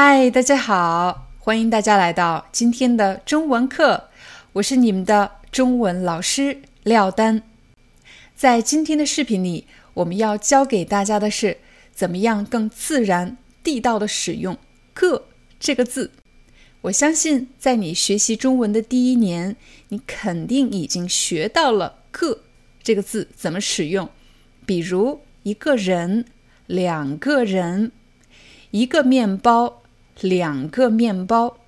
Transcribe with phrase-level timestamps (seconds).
[0.00, 4.04] 嗨，大家好，欢迎大家来到今天的中文课，
[4.52, 7.42] 我是你们的中文老师廖丹。
[8.36, 11.56] 在今天的视频里，我们要教给大家的是
[11.92, 14.56] 怎么样更自然地道的使用
[14.94, 15.24] “个”
[15.58, 16.12] 这个字。
[16.82, 19.56] 我相信，在你学习中文的第一年，
[19.88, 22.42] 你肯定已经学到了“个”
[22.84, 24.08] 这个字怎么使用，
[24.64, 26.24] 比如一个人、
[26.68, 27.90] 两个人。
[28.70, 29.80] 一个面包，
[30.20, 31.58] 两个面包，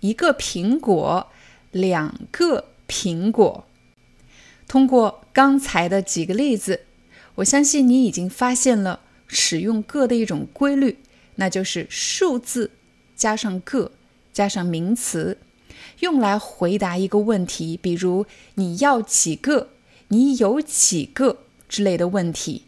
[0.00, 1.26] 一个苹果，
[1.72, 3.66] 两个苹果。
[4.68, 6.82] 通过刚才的几个例子，
[7.36, 10.98] 我相信你已经发现了使用“个”的一种规律，
[11.34, 12.70] 那就是数字
[13.16, 13.90] 加上“个”
[14.32, 15.38] 加上名词，
[15.98, 19.70] 用来回答一个问题，比如你要几个，
[20.08, 22.62] 你有几个之类的问题。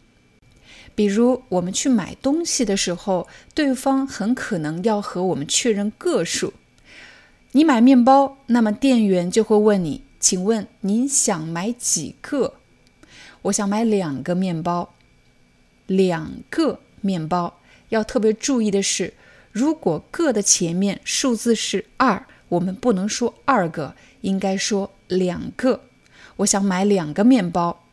[0.95, 6.53] 比如，我们去买东西的时候，对方很可能要和我们确认个数。
[7.53, 12.55] 你买面包，那么店员就会问你：“请问您想买几个？”
[13.43, 14.93] 我想买两个面包。
[15.87, 19.13] 两个面包要特别注意的是，
[19.51, 25.81] 如果“个”的前面数字是二，我们不能说二个，应该说两个。
[26.37, 27.83] 我想买两个面包。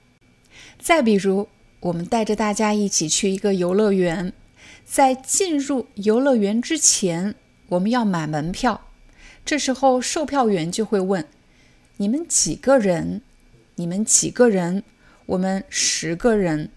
[0.78, 1.48] 再比如。
[1.80, 4.34] 我们带着大家一起去一个游乐园，
[4.84, 7.34] 在进入游乐园之前，
[7.68, 8.88] 我们要买门票。
[9.46, 11.26] 这时候，售票员就会问
[11.96, 13.22] ：“你们几个人？
[13.76, 14.82] 你们几个人？
[15.24, 16.70] 我们十个人。”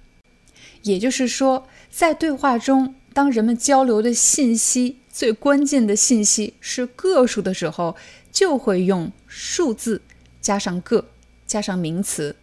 [0.83, 7.97] 也就是说，在对话中，当人们交流的信息最关键的信息是个数的时候，
[8.31, 10.01] 就会用数字
[10.39, 11.09] 加上个，
[11.45, 12.37] 加上名词。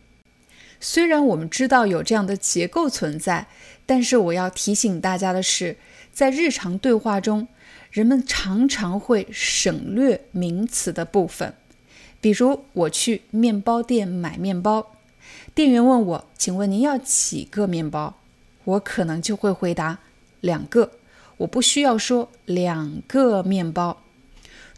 [0.81, 3.47] 虽然我们知道有这样的结构存在，
[3.85, 5.77] 但是我要提醒大家的是，
[6.13, 7.47] 在日常对话中，
[7.91, 11.55] 人们常常会省略名词的部分。
[12.21, 14.97] 比如，我去面包店买面包，
[15.55, 18.17] 店员问我：“请问您要几个面包？”
[18.65, 19.99] 我可能就会回答
[20.41, 20.93] ：“两个。”
[21.39, 24.03] 我不需要说“两个面包”。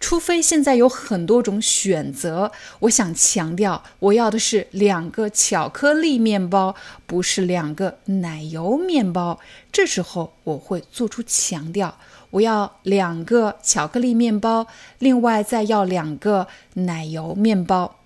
[0.03, 6.75] 除非现在有很多种选择，我想强调，我要的是两个巧克力面包，
[7.07, 9.39] 不是两个奶油面包。
[9.71, 11.97] 这时候我会做出强调，
[12.31, 14.67] 我要两个巧克力面包，
[14.99, 18.01] 另外再要两个奶油面包。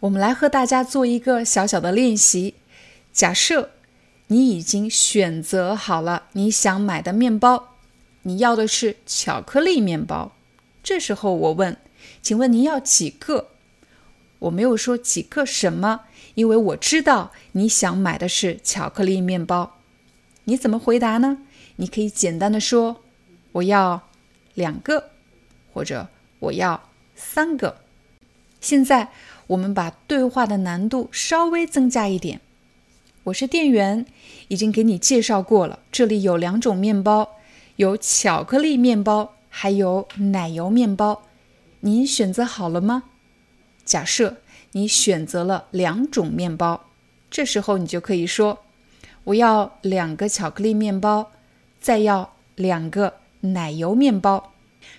[0.00, 2.54] 我们来和大家做一个小小的练习。
[3.12, 3.68] 假设
[4.28, 7.74] 你已经选择好了你想买的面包，
[8.22, 10.32] 你要的是巧克力面包。
[10.82, 11.76] 这时候我问
[12.20, 13.48] ：“请问您要几个？”
[14.40, 16.00] 我没有说几个什么，
[16.34, 19.78] 因为我知道你想买的是巧克力面包。
[20.44, 21.38] 你怎么回答呢？
[21.76, 23.02] 你可以简单的说
[23.52, 24.08] ：“我要
[24.54, 25.10] 两个，
[25.72, 26.08] 或者
[26.40, 27.76] 我要三个。”
[28.60, 29.12] 现在
[29.48, 32.40] 我们把对话的难度稍微增加一点。
[33.24, 34.04] 我是店员，
[34.48, 35.78] 已经给你介绍过了。
[35.92, 37.36] 这里有两种面包，
[37.76, 39.36] 有巧克力面包。
[39.54, 41.28] 还有奶油面包，
[41.80, 43.04] 您选择好了吗？
[43.84, 44.38] 假设
[44.70, 46.86] 你选择了两种面包，
[47.30, 48.60] 这时候你就可以说
[49.24, 51.32] ：“我要两个巧克力面包，
[51.80, 54.54] 再要两个奶油面包。”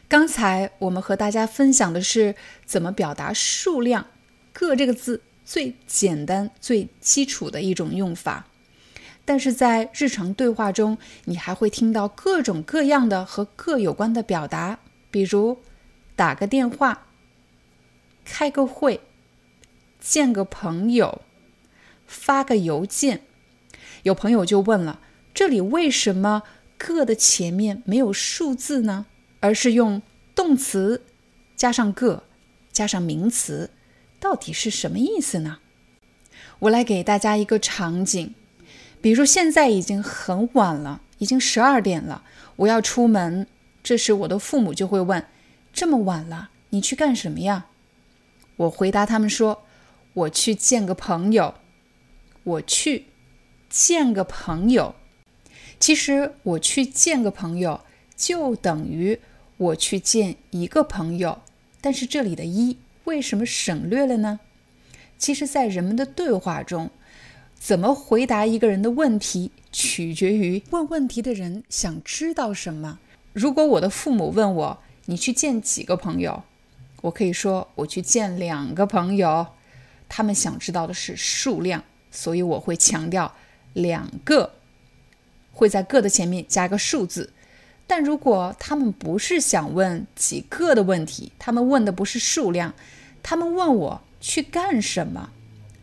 [0.08, 4.06] 刚才我们和大家分享的是怎么表达数量
[4.54, 8.46] “个”这个字最简单、最基础的一种用法。
[9.26, 14.80] 但是在日常对话中，你还会听到各种各样的和“个”有关的表达，
[15.10, 15.60] 比如
[16.16, 17.08] 打个电话、
[18.26, 19.00] 开个会、
[20.00, 21.22] 见个朋友、
[22.06, 23.22] 发个邮件。
[24.04, 25.00] 有朋友就问了：
[25.34, 26.44] 这里为什么
[26.78, 29.06] “个”的前面没有数字呢？
[29.40, 30.02] 而是用
[30.36, 31.02] 动词
[31.56, 32.24] 加上“个”
[32.74, 33.70] 加上名词，
[34.20, 35.60] 到底是什么意思呢？
[36.60, 38.36] 我来给大家一个场景。
[39.04, 42.24] 比如现在已经很晚了，已经十二点了，
[42.56, 43.46] 我要出门。
[43.84, 45.26] 这时我的父母就会问
[45.74, 47.66] ：“这么晚了，你去干什么呀？”
[48.56, 49.66] 我回答他们说
[50.14, 51.56] ：“我去见个朋友。”
[52.46, 53.08] 我去
[53.70, 54.96] 见个朋友。
[55.82, 57.82] 其实我去见个朋友
[58.16, 59.20] 就等于
[59.58, 61.42] 我去见一个朋友，
[61.82, 64.40] 但是这里的一为什么省略了呢？
[65.18, 66.90] 其实，在人们的对话中，
[67.64, 73.00] 怎么回答一个人的问题，取决于问问题的人想知道什么。
[73.32, 76.44] 如果我的父母问我你去见几个朋友，
[77.04, 79.48] 我可以说我去见两个朋友，
[80.10, 83.34] 他们想知道的是数量，所以我会强调
[83.72, 84.56] 两个。
[85.54, 87.32] 会在“个”的前面加一个数字，
[87.88, 92.74] 但如果他们不是想问几个的问题，他们问的不是数量，
[93.22, 95.30] 他们问我去干什么，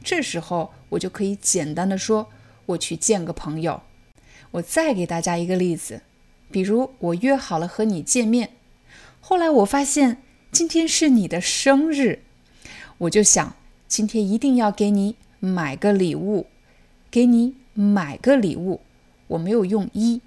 [0.04, 2.28] 这时候我就可以简单的说
[2.66, 3.82] 我去见个朋友。
[4.52, 6.02] 我再给大家一个例子，
[6.50, 8.50] 比如我约好了和你见面，
[9.20, 10.22] 后来我发现
[10.52, 12.20] 今天是你的生日，
[12.98, 13.54] 我就想
[13.88, 16.46] 今天一定要给你买个礼物，
[17.10, 18.80] 给你买个礼物。
[19.28, 20.20] 我没有用一，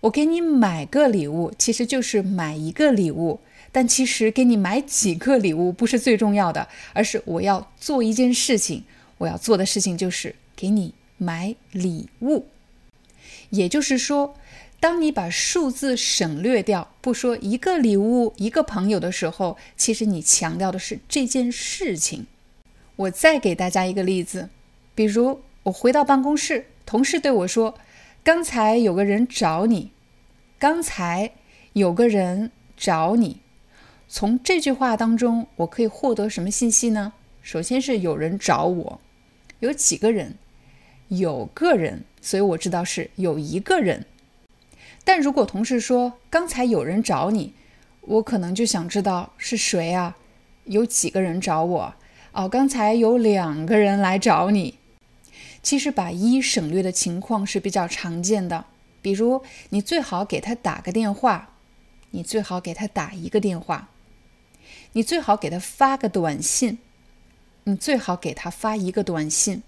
[0.00, 3.40] 我给你买个礼物，其实就是买一个礼物。
[3.72, 8.84] 但其实给你买几个礼物不是最重要的，而是我要做一件事情，
[9.18, 12.46] 我要做的事情就是给你买礼物。
[13.50, 14.34] 也就是说，
[14.80, 22.26] 当你把数字省略掉，不说一个礼物一个朋友的时候，其实你强调的是这件事情。
[22.96, 24.48] 我再给大家一个例子，
[24.94, 27.74] 比如我回到办公室，同事对我说。
[28.22, 29.90] 刚才有个人找你，
[30.58, 31.32] 刚才
[31.74, 33.40] 有个人找你。
[34.08, 37.12] 从这句话当中，我可以获得什么信息呢？
[37.42, 39.00] 首先是有人找我，
[39.64, 40.36] 有几个人？
[41.08, 44.04] 有个人，所以我知道是有一个人。
[45.04, 47.54] 但如果同事说刚才有人找你，
[48.02, 50.16] 我可能就想知道是谁啊？
[50.64, 51.94] 有几个人找我？
[52.32, 54.78] 哦，刚才有两个人来找你。
[55.62, 58.66] 其实把一省略的情况是比较常见的，
[59.00, 61.54] 比如你最好给他打个电话，
[62.10, 63.88] 你最好给他打一个电话，
[64.92, 66.78] 你最好给他发个短信，
[67.64, 69.62] 你最好给他发一个短信，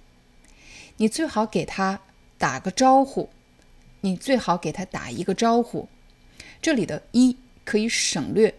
[0.98, 2.00] 你最好给他
[2.36, 3.30] 打个招呼，
[4.02, 5.88] 你最好给他打一个招呼。
[6.60, 8.54] 这里的一可以省略。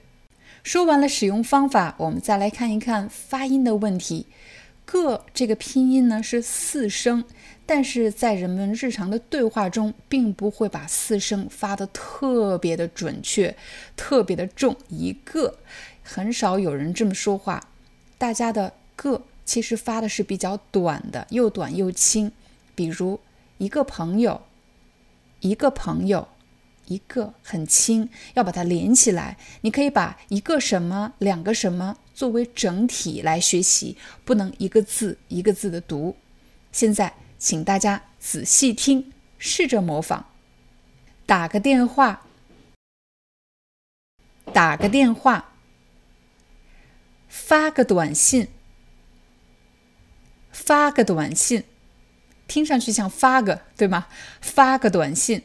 [0.64, 4.26] 说完了使用方法，我们再来看一看发音的问题。
[4.86, 7.24] 个这个拼音呢是四声，
[7.66, 13.56] 但是在人们日常的对话中，并不会把四声发的特别的准确，
[13.96, 14.76] 特别的重。
[14.88, 15.60] 一个
[16.02, 17.70] 很少有人这么说话，
[18.18, 22.34] 大家的个其实发的是比较短的，又短又轻。
[22.76, 23.22] 比如
[23.58, 24.42] 一个朋友，
[25.40, 26.28] 一个朋友。
[26.90, 29.36] 一个很轻，要把它连起来。
[29.60, 36.16] 你可以把一个什么、两个什么作为整体来学习，不能一个字一个字的读。
[36.72, 40.28] 现在，请大家仔细听，试着模仿。
[41.26, 42.26] 打个电话，
[44.54, 45.52] 打个电话，
[47.28, 48.48] 发个短信，
[50.58, 51.64] 发个短信，
[52.48, 54.08] 听上去像发个，对吗？
[54.42, 55.44] 发个短信。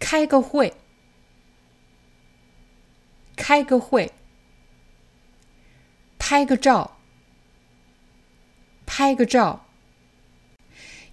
[0.00, 0.74] 开个会，
[3.36, 4.12] 开个会，
[6.18, 6.98] 拍个照，
[8.84, 9.64] 拍个照。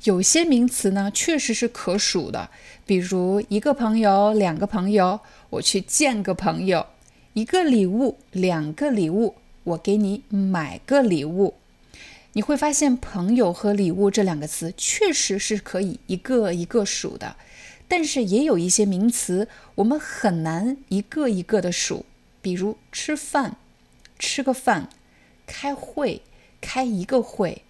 [0.03, 2.49] 有些名词呢，确实是可数的，
[2.87, 6.87] 比如一个朋友、两个朋友，我去见个朋友；
[7.33, 11.55] 一个礼物、两个礼物，我给你买个礼物。
[12.33, 17.35] 你会发现，朋友和礼物这两个词确实是可以一个一个数的。
[17.87, 22.05] 但是也有一些名词，我们很难一个一个的数，
[22.41, 23.57] 比如吃饭，
[24.17, 24.87] 吃个饭；
[25.45, 26.21] 开会，
[26.61, 27.63] 开一个会。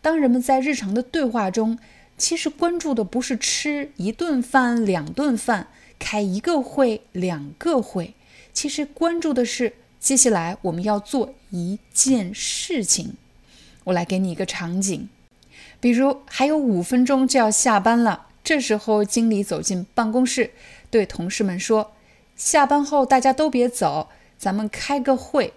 [0.00, 1.78] 当人们在日常的对话中，
[2.16, 8.14] 其实关注的不是吃一顿饭、两顿饭，开一个会、两个会，
[8.54, 9.74] 其实关注的是
[10.06, 13.14] 接下来我们要做一件事情。
[13.82, 15.08] 我来给你一个场景，
[15.80, 18.28] 比如还有五分钟就要下班了。
[18.44, 20.52] 这时候，经理走进办公室，
[20.92, 21.90] 对同事们说
[22.38, 24.08] ：“下班后大家都别走，
[24.38, 25.52] 咱们开个会。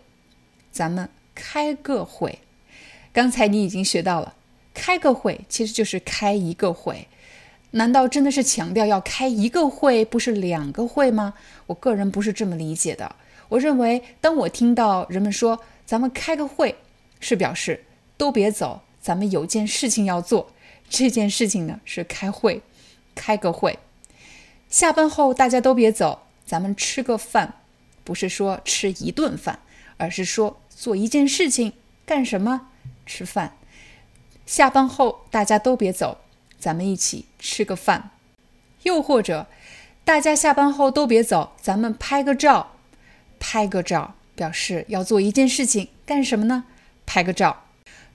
[0.71, 2.39] 咱们开个会。
[3.13, 4.33] 刚才你已经学到了，
[4.73, 7.07] 开个会其实就是开一个会。
[7.69, 11.35] 难道真的是强调要开一个会，不是两个会吗？
[11.67, 13.15] 我个人不是这么理解的。
[13.49, 16.77] 我认为，当我听到人们说‘咱们开个会’，
[17.19, 17.83] 是表示
[18.17, 20.51] 都别走，咱们有件事情要做。
[20.89, 22.61] 这件事情呢，是开会。”
[23.15, 23.77] 开个会，
[24.69, 27.55] 下班后大家都别走，咱们吃个饭。
[28.05, 29.59] 不是说吃一顿饭，
[29.97, 31.73] 而是说做一件事情，
[32.05, 32.69] 干什么？
[33.05, 33.57] 吃饭。
[34.45, 36.19] 下班后大家都别走，
[36.57, 38.11] 咱们一起吃个饭。
[38.83, 39.47] 又或者，
[40.05, 42.71] 大家下班后都别走，咱们拍个照。
[43.39, 46.65] 拍个照表示要做一件事情，干什么呢？
[47.05, 47.65] 拍个照。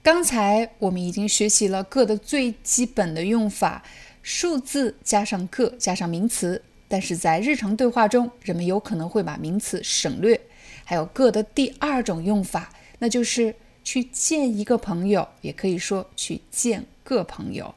[0.01, 3.83] 刚才我们已经学习了个的最基本的用法，
[4.21, 6.61] 数字加上个加上名词。
[6.87, 10.39] 但是在日常对话中，人们有可能会把名词省略。
[10.83, 17.73] 还有个的第二种用法，那就是去见一个朋友，也可以说去见个朋友。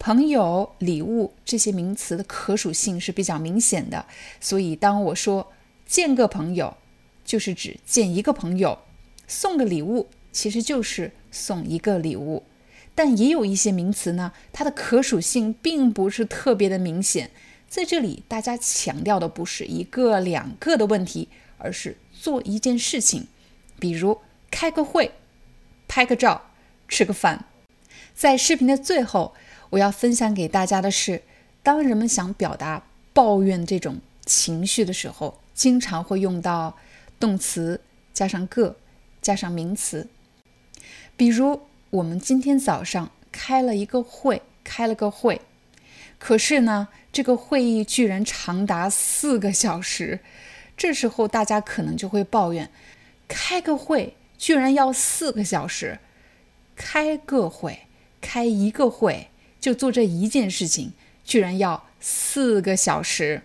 [0.00, 4.04] 朋友、礼物这些名词的可数性是比较明显的，
[4.40, 5.52] 所以当我说
[5.86, 6.76] 见个朋友，
[7.28, 8.78] 就是指见一个朋友；
[9.26, 12.42] 送个礼物，其实就是送一个礼物。
[12.94, 17.30] 但也有一些名词呢，它的可属性并不是特别的明显。
[17.68, 23.26] 在这里，大家强调的不是一个两个的问题，而是做一件事情，
[23.78, 24.18] 比如
[24.50, 25.12] 开个会、
[25.86, 26.50] 拍个照、
[26.88, 27.44] 吃个饭。
[28.14, 29.34] 在视频的最后，
[29.68, 31.22] 我要分享给大家的是，
[31.62, 36.74] 当人们想表达抱怨这种情绪的时候，经常会用到
[37.18, 37.80] 动词
[38.12, 38.76] 加上个
[39.20, 40.08] 加上名词。
[41.16, 45.40] 比如，我们今天早上开了一个会，开了个会。
[46.18, 50.20] 可是呢，这个会议居然长达四个小时，
[50.76, 52.70] 这时候大家可能就会抱怨：
[53.26, 55.98] 开个会居然要四个小时，
[56.74, 57.80] 开个会，
[58.20, 59.28] 开一个会
[59.60, 60.92] 就做这一件事情，
[61.24, 63.42] 居然要四个小时。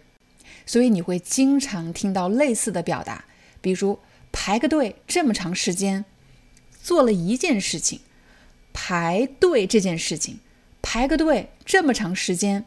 [0.66, 3.26] 所以你会经常听到类似的表达，
[3.64, 3.98] 比如
[4.34, 6.04] 排个队这么长时间，
[6.82, 8.02] 做了一件事情，
[8.74, 10.40] 排队这件事情。
[10.82, 12.66] 排个队这么长时间，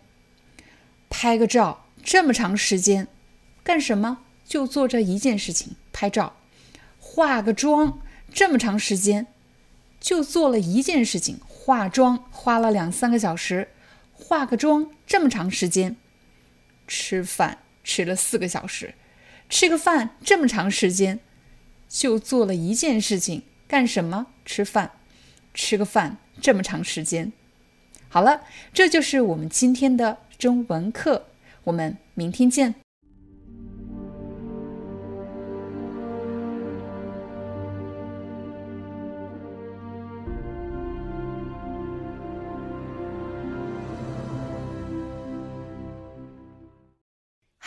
[1.10, 3.08] 拍个照这么长时间，
[3.62, 4.24] 干什么？
[4.46, 6.34] 就做这一件事情，拍照。
[6.98, 8.00] 化个妆
[8.32, 9.26] 这么长时间，
[10.00, 13.68] 就做了一件事情，化妆，花了两三个小时。
[14.14, 15.94] 化个妆这么长时间，
[16.88, 18.94] 吃饭吃了四个小时，
[19.48, 21.20] 吃个饭这么长时间，
[21.88, 24.26] 就做了一件事情，干什么？
[24.44, 24.92] 吃饭，
[25.54, 27.32] 吃个饭这么长时间。
[28.08, 31.26] 好了，这就是我们今天的中文课，
[31.64, 32.74] 我们明天见。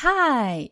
[0.01, 0.71] Hi,